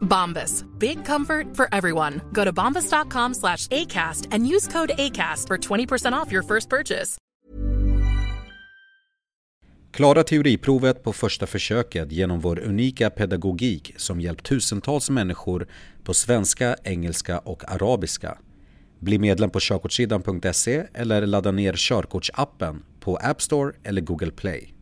Bombas. 0.00 0.64
Big 0.78 1.04
comfort 1.04 1.56
for 1.56 1.68
everyone. 1.72 2.20
Go 2.32 2.44
to 2.44 2.52
bombas.com 2.52 3.34
slash 3.34 3.68
ACAST 3.68 4.28
and 4.30 4.46
use 4.46 4.68
code 4.68 4.90
ACAST 4.98 5.46
for 5.46 5.58
20% 5.58 6.12
off 6.12 6.32
your 6.32 6.42
first 6.42 6.68
purchase. 6.68 7.18
Klara 9.90 10.22
teoriprovet 10.22 11.02
på 11.02 11.12
första 11.12 11.46
försöket 11.46 12.12
genom 12.12 12.40
vår 12.40 12.58
unika 12.58 13.10
pedagogik 13.10 13.94
som 13.96 14.20
hjälpt 14.20 14.46
tusentals 14.46 15.10
människor 15.10 15.68
på 16.04 16.14
svenska, 16.14 16.76
engelska 16.84 17.38
och 17.38 17.70
arabiska. 17.72 18.38
Bli 19.00 19.18
medlem 19.18 19.50
på 19.50 19.60
körkortssidan.se 19.60 20.84
eller 20.94 21.26
ladda 21.26 21.50
ner 21.50 21.74
körkortsappen 21.76 22.82
på 23.00 23.16
App 23.16 23.42
Store 23.42 23.72
eller 23.84 24.00
Google 24.00 24.30
Play. 24.30 24.74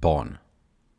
Barn 0.00 0.38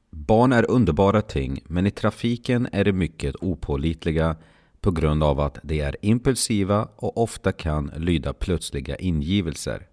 Barn 0.09 0.53
är 0.53 0.72
underbara 0.72 1.22
ting 1.22 1.59
men 1.67 1.88
i 1.88 1.92
trafiken 1.92 2.67
är 2.72 2.86
de 2.86 2.92
mycket 2.92 3.36
opålitliga 3.42 4.36
på 4.81 4.92
grund 4.92 5.23
av 5.23 5.39
att 5.39 5.58
de 5.64 5.81
är 5.81 5.95
impulsiva 6.02 6.88
och 6.95 7.17
ofta 7.17 7.52
kan 7.52 7.92
lyda 7.95 8.33
plötsliga 8.33 8.95
ingivelser. 8.95 9.88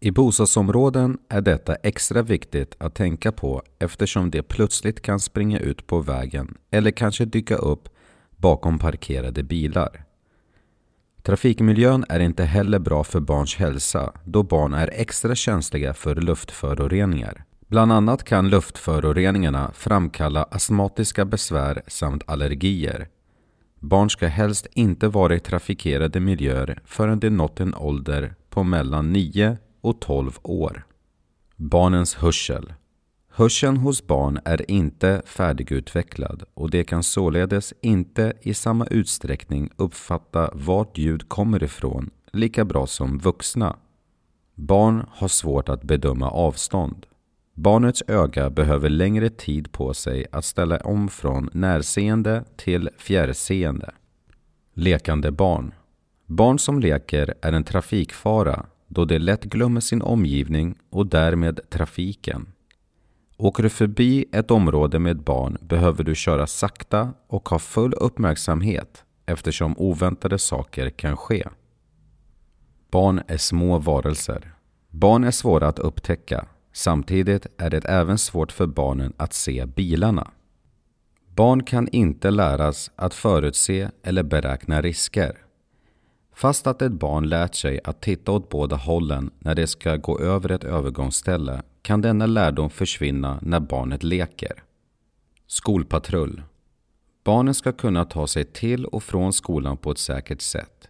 I 0.00 0.10
bostadsområden 0.10 1.18
är 1.28 1.40
detta 1.40 1.74
extra 1.74 2.22
viktigt 2.22 2.74
att 2.78 2.94
tänka 2.94 3.32
på 3.32 3.62
eftersom 3.78 4.30
de 4.30 4.42
plötsligt 4.42 5.02
kan 5.02 5.20
springa 5.20 5.58
ut 5.58 5.86
på 5.86 6.00
vägen 6.00 6.58
eller 6.70 6.90
kanske 6.90 7.24
dyka 7.24 7.56
upp 7.56 7.88
bakom 8.36 8.78
parkerade 8.78 9.42
bilar. 9.42 10.04
Trafikmiljön 11.22 12.04
är 12.08 12.20
inte 12.20 12.44
heller 12.44 12.78
bra 12.78 13.04
för 13.04 13.20
barns 13.20 13.56
hälsa 13.56 14.12
då 14.24 14.42
barn 14.42 14.74
är 14.74 14.90
extra 14.92 15.34
känsliga 15.34 15.94
för 15.94 16.14
luftföroreningar. 16.14 17.44
Bland 17.72 17.92
annat 17.92 18.24
kan 18.24 18.48
luftföroreningarna 18.48 19.70
framkalla 19.74 20.42
astmatiska 20.42 21.24
besvär 21.24 21.82
samt 21.86 22.22
allergier. 22.26 23.08
Barn 23.80 24.10
ska 24.10 24.26
helst 24.26 24.66
inte 24.72 25.08
vara 25.08 25.34
i 25.34 25.40
trafikerade 25.40 26.20
miljöer 26.20 26.82
förrän 26.84 27.20
de 27.20 27.30
nått 27.30 27.60
en 27.60 27.74
ålder 27.74 28.34
på 28.50 28.62
mellan 28.62 29.12
9 29.12 29.56
och 29.80 30.00
12 30.00 30.38
år. 30.42 30.86
Barnens 31.56 32.14
hörsel 32.14 32.72
Hörseln 33.30 33.76
hos 33.76 34.06
barn 34.06 34.40
är 34.44 34.70
inte 34.70 35.22
färdigutvecklad 35.26 36.42
och 36.54 36.70
de 36.70 36.84
kan 36.84 37.02
således 37.02 37.74
inte 37.80 38.32
i 38.42 38.54
samma 38.54 38.86
utsträckning 38.86 39.70
uppfatta 39.76 40.50
vart 40.54 40.98
ljud 40.98 41.28
kommer 41.28 41.62
ifrån 41.62 42.10
lika 42.32 42.64
bra 42.64 42.86
som 42.86 43.18
vuxna. 43.18 43.76
Barn 44.54 45.06
har 45.10 45.28
svårt 45.28 45.68
att 45.68 45.82
bedöma 45.82 46.30
avstånd. 46.30 47.06
Barnets 47.54 48.02
öga 48.08 48.50
behöver 48.50 48.88
längre 48.88 49.30
tid 49.30 49.72
på 49.72 49.94
sig 49.94 50.26
att 50.32 50.44
ställa 50.44 50.78
om 50.78 51.08
från 51.08 51.50
närseende 51.52 52.44
till 52.56 52.90
fjärrseende. 52.98 53.90
Lekande 54.74 55.30
barn 55.30 55.74
Barn 56.26 56.58
som 56.58 56.80
leker 56.80 57.34
är 57.42 57.52
en 57.52 57.64
trafikfara 57.64 58.66
då 58.88 59.04
de 59.04 59.18
lätt 59.18 59.44
glömmer 59.44 59.80
sin 59.80 60.02
omgivning 60.02 60.78
och 60.90 61.06
därmed 61.06 61.60
trafiken. 61.70 62.52
Åker 63.36 63.62
du 63.62 63.68
förbi 63.68 64.24
ett 64.32 64.50
område 64.50 64.98
med 64.98 65.22
barn 65.22 65.58
behöver 65.60 66.04
du 66.04 66.14
köra 66.14 66.46
sakta 66.46 67.12
och 67.26 67.48
ha 67.48 67.58
full 67.58 67.94
uppmärksamhet 67.94 69.04
eftersom 69.26 69.78
oväntade 69.78 70.38
saker 70.38 70.90
kan 70.90 71.16
ske. 71.16 71.48
Barn 72.90 73.22
är 73.26 73.36
små 73.36 73.78
varelser. 73.78 74.54
Barn 74.90 75.24
är 75.24 75.30
svåra 75.30 75.68
att 75.68 75.78
upptäcka. 75.78 76.46
Samtidigt 76.72 77.46
är 77.58 77.70
det 77.70 77.84
även 77.84 78.18
svårt 78.18 78.52
för 78.52 78.66
barnen 78.66 79.12
att 79.16 79.34
se 79.34 79.66
bilarna. 79.66 80.30
Barn 81.34 81.62
kan 81.62 81.88
inte 81.88 82.30
läras 82.30 82.90
att 82.96 83.14
förutse 83.14 83.90
eller 84.02 84.22
beräkna 84.22 84.82
risker. 84.82 85.38
Fast 86.34 86.66
att 86.66 86.82
ett 86.82 86.92
barn 86.92 87.28
lärt 87.28 87.54
sig 87.54 87.80
att 87.84 88.00
titta 88.00 88.32
åt 88.32 88.48
båda 88.48 88.76
hållen 88.76 89.30
när 89.38 89.54
det 89.54 89.66
ska 89.66 89.96
gå 89.96 90.20
över 90.20 90.52
ett 90.52 90.64
övergångsställe 90.64 91.62
kan 91.82 92.00
denna 92.00 92.26
lärdom 92.26 92.70
försvinna 92.70 93.38
när 93.42 93.60
barnet 93.60 94.02
leker. 94.02 94.62
Skolpatrull 95.46 96.42
Barnen 97.24 97.54
ska 97.54 97.72
kunna 97.72 98.04
ta 98.04 98.26
sig 98.26 98.44
till 98.44 98.84
och 98.84 99.02
från 99.02 99.32
skolan 99.32 99.76
på 99.76 99.90
ett 99.90 99.98
säkert 99.98 100.40
sätt. 100.40 100.88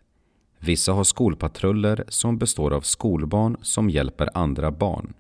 Vissa 0.58 0.92
har 0.92 1.04
skolpatruller 1.04 2.04
som 2.08 2.38
består 2.38 2.72
av 2.72 2.80
skolbarn 2.80 3.56
som 3.62 3.90
hjälper 3.90 4.28
andra 4.34 4.70
barn. 4.70 5.14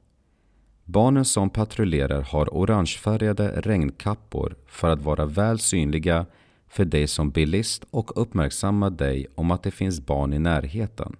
Barnen 0.92 1.24
som 1.24 1.50
patrullerar 1.50 2.22
har 2.22 2.54
orangefärgade 2.54 3.60
regnkappor 3.60 4.56
för 4.66 4.90
att 4.90 5.02
vara 5.02 5.26
väl 5.26 5.58
synliga 5.58 6.26
för 6.68 6.84
dig 6.84 7.06
som 7.06 7.30
bilist 7.30 7.84
och 7.90 8.22
uppmärksamma 8.22 8.90
dig 8.90 9.26
om 9.34 9.50
att 9.50 9.62
det 9.62 9.70
finns 9.70 10.00
barn 10.00 10.32
i 10.32 10.38
närheten. 10.38 11.16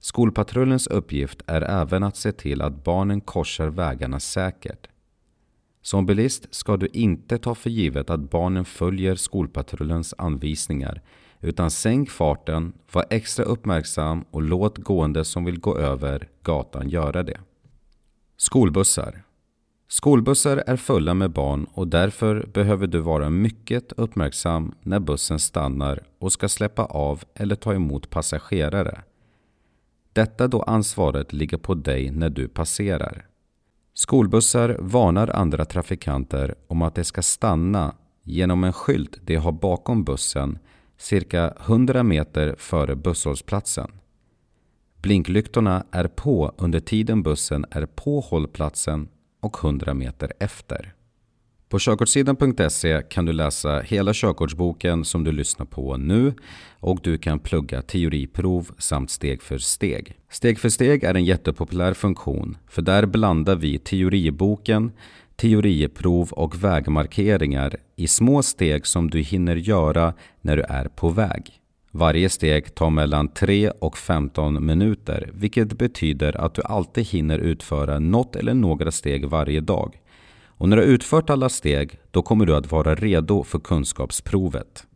Skolpatrullens 0.00 0.86
uppgift 0.86 1.42
är 1.46 1.62
även 1.62 2.02
att 2.02 2.16
se 2.16 2.32
till 2.32 2.62
att 2.62 2.84
barnen 2.84 3.20
korsar 3.20 3.68
vägarna 3.68 4.20
säkert. 4.20 4.88
Som 5.82 6.06
bilist 6.06 6.54
ska 6.54 6.76
du 6.76 6.86
inte 6.92 7.38
ta 7.38 7.54
för 7.54 7.70
givet 7.70 8.10
att 8.10 8.30
barnen 8.30 8.64
följer 8.64 9.14
skolpatrullens 9.14 10.14
anvisningar 10.18 11.02
utan 11.40 11.70
sänk 11.70 12.10
farten, 12.10 12.72
var 12.92 13.04
extra 13.10 13.44
uppmärksam 13.44 14.24
och 14.30 14.42
låt 14.42 14.78
gående 14.78 15.24
som 15.24 15.44
vill 15.44 15.60
gå 15.60 15.76
över 15.76 16.28
gatan 16.42 16.88
göra 16.88 17.22
det. 17.22 17.40
Skolbussar 18.40 19.22
Skolbussar 19.88 20.62
är 20.66 20.76
fulla 20.76 21.14
med 21.14 21.30
barn 21.30 21.66
och 21.74 21.88
därför 21.88 22.46
behöver 22.52 22.86
du 22.86 22.98
vara 22.98 23.30
mycket 23.30 23.92
uppmärksam 23.92 24.74
när 24.82 25.00
bussen 25.00 25.38
stannar 25.38 26.02
och 26.18 26.32
ska 26.32 26.48
släppa 26.48 26.84
av 26.84 27.22
eller 27.34 27.56
ta 27.56 27.74
emot 27.74 28.10
passagerare. 28.10 29.02
Detta 30.12 30.48
då 30.48 30.62
ansvaret 30.62 31.32
ligger 31.32 31.56
på 31.56 31.74
dig 31.74 32.10
när 32.10 32.30
du 32.30 32.48
passerar. 32.48 33.26
Skolbussar 33.94 34.76
varnar 34.80 35.30
andra 35.36 35.64
trafikanter 35.64 36.54
om 36.66 36.82
att 36.82 36.94
de 36.94 37.04
ska 37.04 37.22
stanna 37.22 37.94
genom 38.22 38.64
en 38.64 38.72
skylt 38.72 39.18
de 39.22 39.36
har 39.36 39.52
bakom 39.52 40.04
bussen 40.04 40.58
cirka 40.96 41.54
100 41.66 42.02
meter 42.02 42.54
före 42.58 42.96
busshållplatsen. 42.96 43.97
Blinklyktorna 45.02 45.84
är 45.90 46.06
på 46.06 46.54
under 46.58 46.80
tiden 46.80 47.22
bussen 47.22 47.64
är 47.70 47.86
på 47.86 48.20
hållplatsen 48.20 49.08
och 49.40 49.64
100 49.64 49.94
meter 49.94 50.32
efter. 50.40 50.94
På 51.68 51.78
körkortssidan.se 51.78 53.02
kan 53.10 53.24
du 53.24 53.32
läsa 53.32 53.80
hela 53.80 54.12
körkortsboken 54.14 55.04
som 55.04 55.24
du 55.24 55.32
lyssnar 55.32 55.66
på 55.66 55.96
nu 55.96 56.34
och 56.80 57.00
du 57.02 57.18
kan 57.18 57.38
plugga 57.38 57.82
teoriprov 57.82 58.70
samt 58.78 59.10
steg 59.10 59.42
för 59.42 59.58
steg. 59.58 60.16
Steg 60.30 60.58
för 60.58 60.68
steg 60.68 61.04
är 61.04 61.14
en 61.14 61.24
jättepopulär 61.24 61.94
funktion 61.94 62.56
för 62.68 62.82
där 62.82 63.06
blandar 63.06 63.56
vi 63.56 63.78
teoriboken, 63.78 64.92
teoriprov 65.36 66.32
och 66.32 66.64
vägmarkeringar 66.64 67.76
i 67.96 68.06
små 68.06 68.42
steg 68.42 68.86
som 68.86 69.10
du 69.10 69.20
hinner 69.20 69.56
göra 69.56 70.14
när 70.40 70.56
du 70.56 70.62
är 70.62 70.88
på 70.88 71.08
väg. 71.08 71.60
Varje 71.98 72.28
steg 72.28 72.74
tar 72.74 72.90
mellan 72.90 73.28
3 73.28 73.70
och 73.70 73.98
15 73.98 74.66
minuter 74.66 75.30
vilket 75.34 75.78
betyder 75.78 76.40
att 76.40 76.54
du 76.54 76.62
alltid 76.62 77.06
hinner 77.06 77.38
utföra 77.38 77.98
något 77.98 78.36
eller 78.36 78.54
några 78.54 78.90
steg 78.90 79.28
varje 79.28 79.60
dag. 79.60 80.00
Och 80.46 80.68
när 80.68 80.76
du 80.76 80.82
har 80.82 80.88
utfört 80.88 81.30
alla 81.30 81.48
steg, 81.48 81.98
då 82.10 82.22
kommer 82.22 82.46
du 82.46 82.56
att 82.56 82.72
vara 82.72 82.94
redo 82.94 83.44
för 83.44 83.58
kunskapsprovet. 83.58 84.86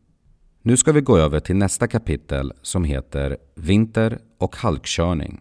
Nu 0.63 0.77
ska 0.77 0.93
vi 0.93 1.01
gå 1.01 1.19
över 1.19 1.41
till 1.41 1.57
nästa 1.57 1.87
kapitel 1.87 2.53
som 2.63 2.85
heter 2.85 3.37
Vinter 3.55 4.19
och 4.39 4.57
halkkörning. 4.57 5.41